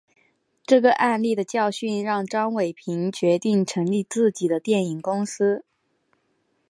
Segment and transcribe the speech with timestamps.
[0.65, 5.63] 这个案例的教训让张伟平决定成立自己的电影公司。